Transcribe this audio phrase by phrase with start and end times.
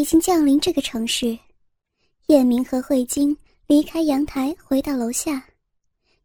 [0.00, 1.38] 已经降临这个城市。
[2.28, 5.44] 叶明和慧晶离开阳台，回到楼下。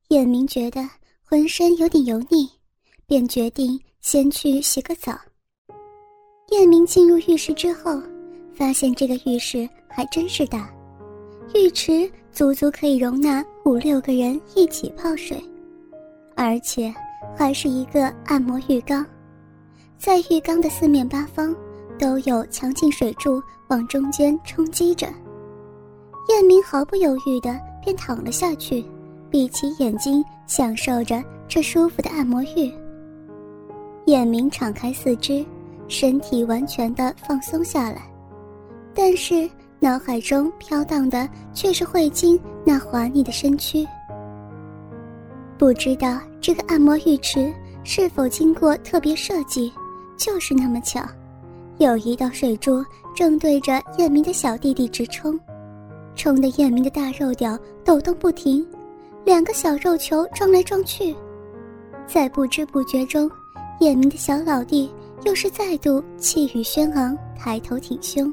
[0.07, 0.81] 叶明觉得
[1.21, 2.49] 浑身有点油腻，
[3.05, 5.19] 便决定先去洗个澡。
[6.51, 8.01] 叶明进入浴室之后，
[8.53, 10.73] 发现这个浴室还真是大，
[11.53, 15.43] 浴池足足可以容纳五六个人一起泡水，
[16.33, 16.93] 而且
[17.35, 19.05] 还是一个按摩浴缸，
[19.97, 21.53] 在浴缸的四面八方
[21.97, 25.07] 都有强劲水柱往中间冲击着。
[26.29, 28.83] 叶明毫不犹豫地便躺了下去，
[29.29, 32.73] 闭起眼睛，享受着这舒服的按摩浴。
[34.05, 35.45] 叶明敞开四肢。
[35.87, 38.09] 身体完全的放松下来，
[38.91, 39.47] 但是
[39.79, 43.85] 脑海中飘荡的却是慧晶那滑腻的身躯。
[45.59, 47.53] 不知道这个按摩浴池
[47.83, 49.71] 是否经过特别设计，
[50.17, 51.07] 就是那么巧，
[51.77, 52.83] 有一道水柱
[53.15, 55.39] 正对着叶明的小弟弟直冲，
[56.15, 58.65] 冲得叶明的大肉屌抖动不停，
[59.23, 61.15] 两个小肉球撞来撞去，
[62.07, 63.29] 在不知不觉中，
[63.79, 64.91] 叶明的小老弟。
[65.23, 68.31] 又是再度气宇轩昂，抬头挺胸。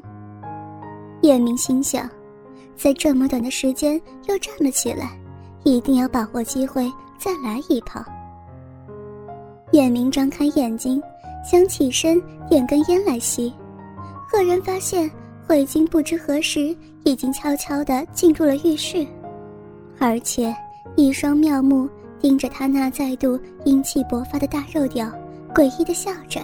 [1.21, 2.07] 叶明心想，
[2.75, 5.17] 在这么短的时间又站了起来，
[5.63, 8.03] 一定要把握机会再来一炮。
[9.71, 11.01] 叶明张开眼睛，
[11.43, 13.53] 想起身点根烟来吸，
[14.27, 15.09] 赫然发现
[15.45, 19.05] 慧晶不知何时已经悄悄地进入了浴室，
[19.99, 20.55] 而且
[20.95, 25.11] 一双妙目盯着他那再度英气勃发的大肉屌，
[25.53, 26.39] 诡异地笑着。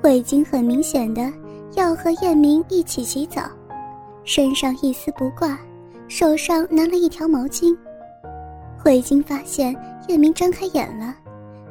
[0.00, 1.30] 慧晶很明显的
[1.74, 3.42] 要和燕明一起洗澡，
[4.24, 5.58] 身上一丝不挂，
[6.06, 7.76] 手上拿了一条毛巾。
[8.78, 9.76] 慧晶发现
[10.08, 11.14] 燕明睁开眼了，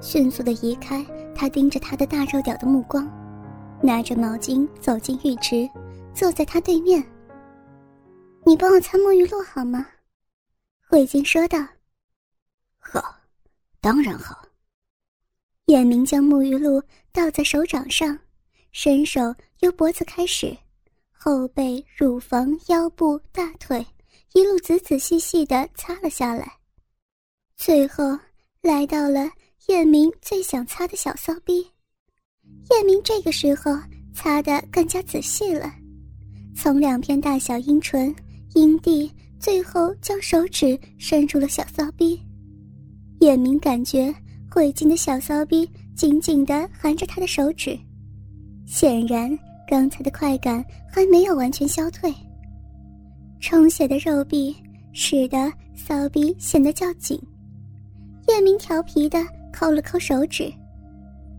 [0.02, 1.06] 迅速的移开
[1.36, 3.06] 他盯着他的大肉屌的目光，
[3.82, 5.70] 拿着毛巾走进浴池，
[6.14, 7.04] 坐在他对面。
[8.46, 9.86] 你帮我擦沐浴露好吗？
[10.88, 11.60] 慧晶说道。
[12.78, 13.04] 好，
[13.82, 14.42] 当然好。
[15.66, 18.18] 叶明将沐浴露倒在手掌上，
[18.72, 20.58] 伸手由脖子开始，
[21.12, 23.86] 后背、乳房、腰部、大腿，
[24.34, 26.52] 一路仔仔细细的擦了下来，
[27.56, 28.18] 最后
[28.62, 29.30] 来到了
[29.70, 31.64] 叶明最想擦的小骚逼。
[32.72, 33.72] 叶明这个时候
[34.12, 35.72] 擦得更加仔细了，
[36.56, 38.14] 从两片大小阴唇、
[38.56, 42.20] 阴蒂，最后将手指伸入了小骚逼。
[43.20, 44.14] 叶明感觉。
[44.52, 47.78] 慧晶的小骚逼紧紧地含着他的手指，
[48.66, 49.30] 显然
[49.68, 52.12] 刚才的快感还没有完全消退。
[53.40, 54.56] 充血的肉壁
[54.92, 57.22] 使得骚逼显得较紧。
[58.28, 60.54] 叶明调皮的抠了抠手指，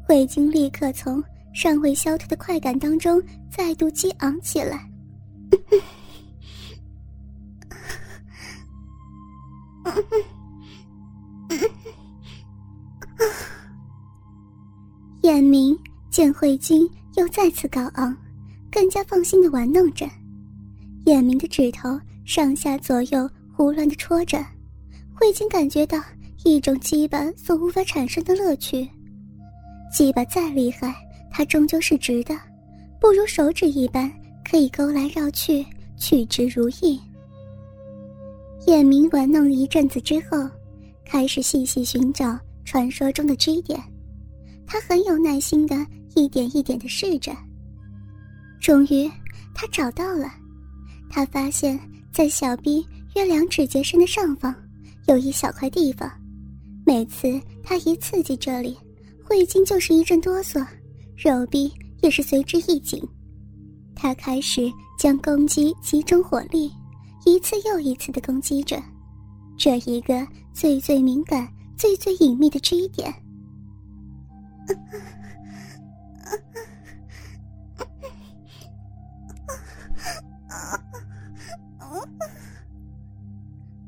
[0.07, 1.23] 慧晶立刻从
[1.53, 4.89] 尚未消退的快感当中再度激昂起来。
[15.23, 15.77] 眼明
[16.11, 18.17] 见慧晶又再次高昂，
[18.71, 20.09] 更加放心的玩弄着。
[21.07, 24.39] 眼明的指头上下左右胡乱的戳着，
[25.15, 26.01] 慧晶感觉到
[26.45, 28.89] 一种羁绊所无法产生的乐趣。
[29.93, 30.95] 羁绊再厉害，
[31.31, 32.39] 它终究是直的，
[33.01, 34.11] 不如手指一般
[34.45, 35.65] 可以勾来绕去，
[35.97, 37.01] 取之如意。
[38.67, 40.49] 叶明玩弄了一阵子之后，
[41.05, 43.81] 开始细细寻找传说中的 G 点。
[44.67, 45.75] 他很有耐心的
[46.15, 47.37] 一点一点的试着，
[48.61, 49.11] 终于
[49.55, 50.33] 他找到了。
[51.09, 51.79] 他发现，
[52.13, 52.87] 在小臂
[53.17, 54.55] 约两指节深的上方，
[55.09, 56.09] 有一小块地方。
[56.91, 58.77] 每次他一刺激这里，
[59.25, 60.67] 慧晶就是一阵哆嗦，
[61.15, 63.01] 手臂也是随之一紧。
[63.95, 64.69] 他开始
[64.99, 66.69] 将攻击集中火力，
[67.25, 68.83] 一次又一次的攻击着
[69.57, 73.15] 这一个最最敏感、最最隐秘的支点。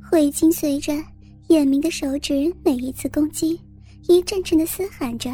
[0.08, 0.92] 慧晶随着
[1.52, 3.60] 叶明的手指每一次攻击，
[4.08, 5.30] 一阵阵的嘶喊着，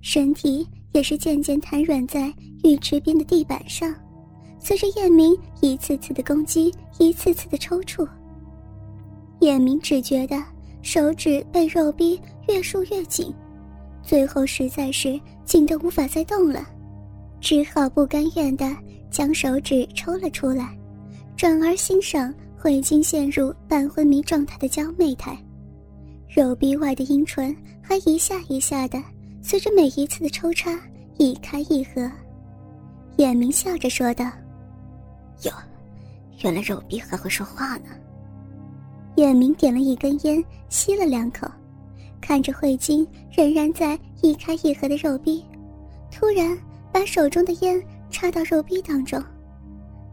[0.00, 2.32] 身体也是渐渐瘫软在
[2.64, 3.94] 浴池边的地板上。
[4.58, 8.08] 随着叶明一次次的攻击，一次次的抽搐，
[9.40, 10.42] 叶明只觉得
[10.80, 13.30] 手指被肉逼越束越紧。
[14.02, 16.66] 最后实在是紧得无法再动了，
[17.42, 18.74] 只好不甘愿地
[19.10, 20.74] 将手指抽了出来，
[21.36, 22.32] 转而欣赏
[22.62, 25.36] 慧晶陷入半昏迷状态的娇媚态，
[26.28, 29.02] 肉壁外的阴唇还一下一下的
[29.42, 30.78] 随着每一次的抽插
[31.18, 32.08] 一开一合。
[33.16, 34.30] 眼明笑着说道
[35.42, 35.50] ：“哟，
[36.44, 37.86] 原来肉逼还会说话呢。
[39.16, 41.48] 眼明点了一根烟，吸了两口，
[42.20, 45.44] 看着慧晶仍然在一开一合的肉逼，
[46.12, 46.56] 突然
[46.92, 49.20] 把手中的烟插到肉逼当中，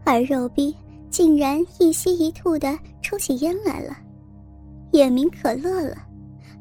[0.02, 0.74] 而肉逼
[1.10, 3.96] 竟然一吸一吐的抽起烟来了。
[4.92, 5.96] 眼明可乐了，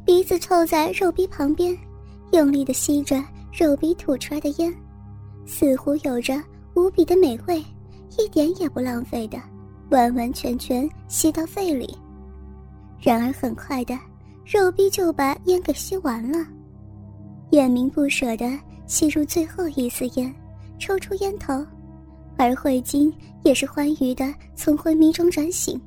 [0.05, 1.77] 鼻子凑在肉逼旁边，
[2.31, 4.73] 用力的吸着肉逼吐出来的烟，
[5.45, 6.41] 似乎有着
[6.75, 7.63] 无比的美味，
[8.17, 9.39] 一点也不浪费的，
[9.89, 11.97] 完完全全吸到肺里。
[12.99, 13.97] 然而很快的，
[14.45, 16.45] 肉逼就把烟给吸完了。
[17.51, 18.45] 眼明不舍得
[18.85, 20.33] 吸入最后一丝烟，
[20.77, 21.65] 抽出烟头，
[22.39, 23.13] 而慧晶
[23.43, 25.79] 也是欢愉的从昏迷中转醒。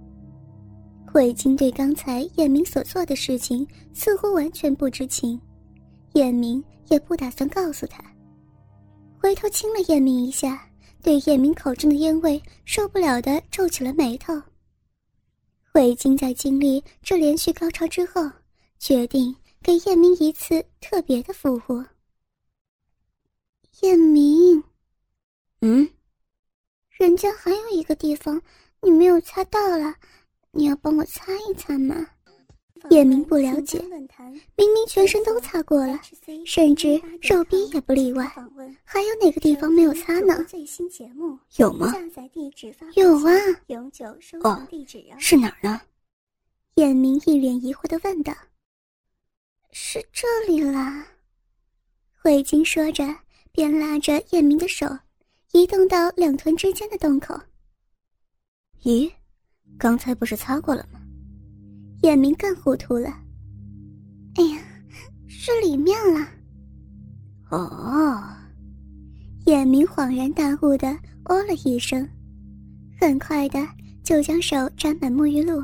[1.10, 5.40] 慧晶对刚才叶明所做的事情似乎完全不知情，
[6.12, 8.04] 叶明也不打算告诉他。
[9.18, 10.68] 回头亲了叶明一下，
[11.02, 14.34] 对叶明口中的烟味受不了的皱起了眉头。
[15.72, 18.30] 慧晶在经历这连续高潮之后，
[18.78, 21.82] 决定给燕明一次特别的服务。
[23.80, 24.62] 燕明，
[27.22, 28.42] 家还有一个地方
[28.80, 29.94] 你没有擦到了，
[30.50, 32.04] 你要帮我擦一擦吗？
[32.90, 33.78] 叶明不了解，
[34.56, 36.00] 明明全身都擦过了，
[36.44, 38.26] 甚至肉逼也不例外，
[38.82, 40.44] 还有哪个地方没有擦呢？
[41.58, 41.94] 有吗？
[42.96, 43.32] 有啊。
[44.42, 44.66] 哦，
[45.20, 45.80] 是哪儿呢？
[46.74, 48.34] 叶明一脸疑惑的问道。
[49.70, 51.06] 是这里啦。
[52.20, 53.16] 慧晶说着，
[53.52, 54.86] 便拉着叶明的手，
[55.52, 57.38] 移动到两臀之间的洞口。
[58.84, 59.10] 咦，
[59.78, 60.98] 刚才不是擦过了吗？
[62.02, 63.08] 眼明更糊涂了。
[64.36, 64.62] 哎呀，
[65.28, 66.26] 是里面了。
[67.50, 68.24] 哦，
[69.44, 70.88] 眼明恍然大悟的
[71.26, 72.08] 哦了一声，
[72.98, 73.60] 很快的
[74.02, 75.62] 就将手沾满沐浴露，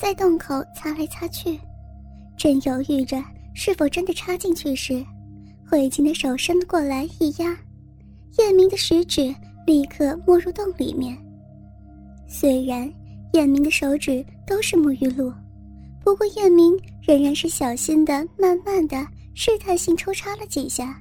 [0.00, 1.58] 在洞口擦来擦去，
[2.38, 3.20] 正犹豫着
[3.52, 5.04] 是否真的插进去时，
[5.68, 7.58] 慧晶的手伸过来一压，
[8.38, 9.34] 燕明的食指
[9.66, 11.16] 立刻没入洞里面。
[12.26, 12.90] 虽然
[13.32, 15.32] 燕明的手指都是沐浴露。
[16.02, 20.94] 不过，燕明仍然是小心的、慢慢的、试探性抽插了几下，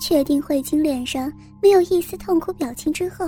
[0.00, 1.30] 确定慧晶脸上
[1.62, 3.26] 没有一丝痛苦表情之后，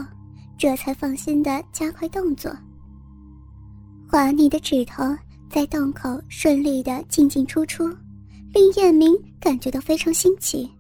[0.56, 2.50] 这才放心的加快动作。
[4.08, 5.04] 滑腻的指头
[5.50, 7.86] 在洞口顺利的进进出出，
[8.54, 10.70] 令燕明感觉到非常新奇。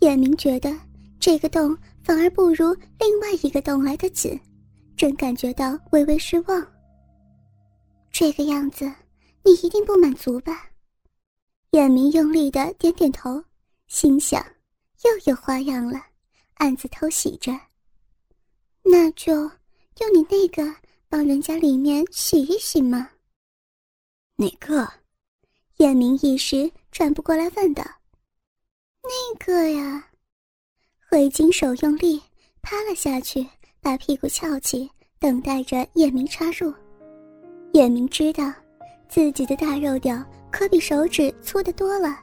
[0.00, 0.72] 燕明觉得
[1.20, 4.40] 这个洞反而不如另外一个洞来的紧，
[4.96, 6.66] 正感觉到微微失望。
[8.10, 8.90] 这个样子。
[9.42, 10.68] 你一定不满足吧？
[11.70, 13.42] 叶明用力的点点头，
[13.86, 14.44] 心想
[15.02, 15.98] 又有花样了，
[16.56, 17.50] 暗自偷喜着。
[18.82, 20.76] 那就用你那个
[21.08, 23.08] 帮人家里面洗一洗嘛？
[24.36, 24.86] 哪个？
[25.78, 27.82] 叶明一时转不过来，问道
[29.02, 30.06] ：“那个呀。”
[31.10, 32.22] 慧晶手用力
[32.62, 33.44] 趴了下去，
[33.80, 36.72] 把屁股翘起，等待着叶明插入。
[37.72, 38.44] 叶明知道。
[39.08, 42.16] 自己的大肉屌可比手指粗得多了，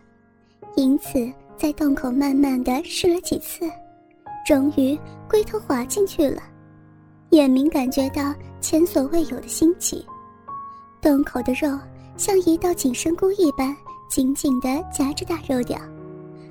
[0.78, 3.70] 因此在洞口慢慢的试了几次，
[4.46, 4.98] 终于
[5.30, 6.42] 龟头滑进去了。
[7.32, 10.08] 叶明感觉到前所未有的新奇，
[11.02, 11.78] 洞口的肉
[12.16, 13.76] 像一道紧身箍一般
[14.10, 15.78] 紧紧的夹着大肉屌，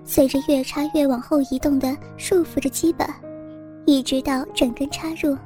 [0.06, 3.20] 随着越插越往后移动的束缚着鸡巴，
[3.84, 5.36] 一直到整根插入，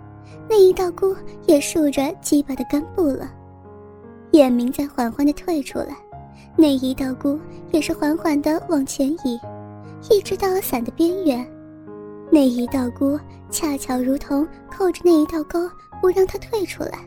[0.49, 3.33] 那一道箍也竖着鸡巴的根部了。
[4.33, 5.97] 眼明在缓缓地退出来，
[6.57, 7.41] 那一道箍
[7.73, 9.41] 也是缓缓地往前移，
[10.11, 11.45] 一直到了伞的边缘。
[12.31, 13.19] 那一道箍
[13.51, 15.69] 恰巧如同扣着那一道钩，
[16.03, 16.99] 不让他退出来。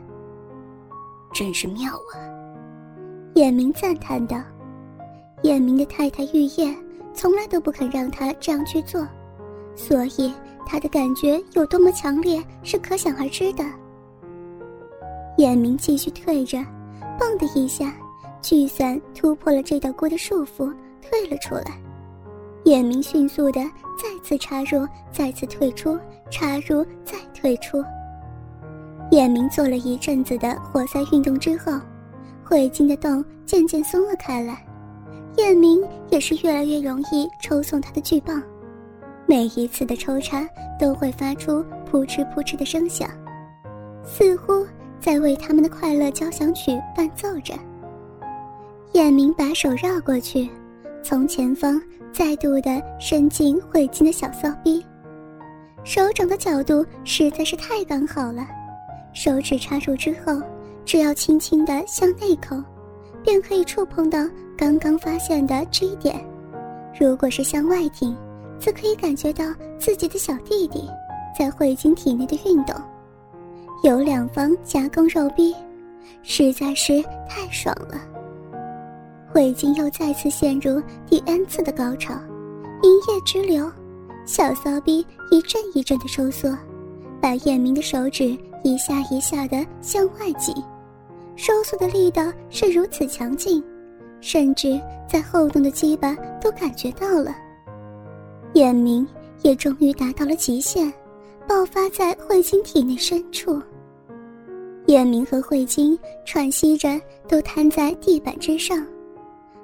[1.31, 2.17] 真是妙啊！
[3.35, 4.41] 眼明赞叹道。
[5.43, 6.73] 眼明的太太玉叶
[7.13, 9.07] 从来都不肯让他这样去做，
[9.75, 10.33] 所以
[10.65, 13.63] 他的感觉有多么强烈是可想而知的。
[15.37, 16.57] 眼明继续退着。
[17.19, 17.93] 砰的一下，
[18.41, 21.79] 聚散突破了这道锅的束缚，退了出来。
[22.63, 23.61] 眼明迅速的
[24.01, 25.97] 再次插入，再次退出，
[26.31, 27.83] 插入再退出。
[29.11, 31.79] 眼明做了一阵子的活塞运动之后，
[32.43, 34.65] 慧晶的洞渐渐松了开来，
[35.37, 38.41] 叶明也是越来越容易抽送他的巨棒，
[39.25, 40.47] 每一次的抽插
[40.79, 43.09] 都会发出扑哧扑哧的声响，
[44.03, 44.65] 似乎。
[45.03, 47.53] 在为他们的快乐交响曲伴奏着。
[48.93, 50.49] 叶明把手绕过去，
[51.03, 51.77] 从前方
[52.13, 54.81] 再度的伸进慧晶的小骚逼，
[55.83, 58.47] 手掌的角度实在是太刚好了，
[59.11, 60.41] 手指插入之后，
[60.85, 62.55] 只要轻轻的向内抠，
[63.23, 64.19] 便可以触碰到
[64.57, 66.15] 刚刚发现的这一点；
[66.99, 68.15] 如果是向外挺，
[68.59, 69.45] 则可以感觉到
[69.79, 70.87] 自己的小弟弟
[71.37, 72.75] 在慧晶体内的运动。
[73.83, 75.55] 有两方夹攻肉壁，
[76.21, 77.99] 实在是太爽了。
[79.31, 82.13] 慧晶又再次陷入第 N 次的高潮，
[82.83, 83.69] 银液直流，
[84.25, 86.55] 小骚逼一阵一阵的收缩。
[87.19, 90.53] 把叶明的手指一下一下的向外挤，
[91.35, 93.63] 收缩的力道是如此强劲，
[94.21, 97.35] 甚至在后动的鸡巴都感觉到了。
[98.53, 99.07] 眼明
[99.41, 100.91] 也终于达到了极限，
[101.47, 103.61] 爆发在慧晶体内深处。
[104.85, 108.85] 叶明和慧晶喘息着，都瘫在地板之上，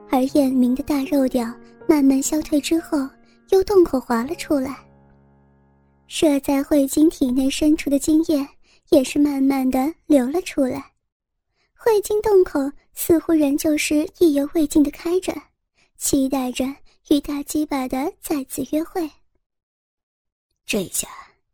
[0.10, 1.46] 而叶明的大肉屌
[1.88, 2.98] 慢慢消退之后，
[3.50, 4.78] 由洞口滑了出来。
[6.08, 8.48] 射在慧晶体内深处的精液
[8.90, 10.84] 也是慢慢的流了出来，
[11.82, 12.60] 慧晶洞口
[12.94, 15.34] 似乎仍旧是意犹未尽的开着，
[15.96, 16.66] 期待着
[17.08, 19.10] 与大鸡巴的再次约会。
[20.66, 21.08] 这一下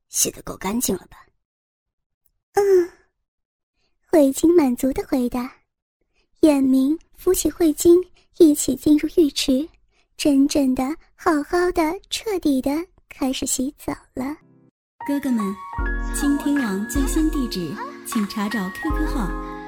[0.10, 1.17] 洗得够干净了吧？
[2.53, 2.89] 嗯，
[4.08, 5.58] 慧晶满足的回答。
[6.39, 7.96] 眼明扶起慧晶，
[8.39, 9.70] 一起进入浴池，
[10.17, 12.72] 真正的、好好的、彻底的
[13.10, 14.36] 开始洗澡了。
[15.08, 15.55] 哥哥们，
[16.15, 17.72] 倾听网最新地址，
[18.08, 19.29] 请查找 QQ 号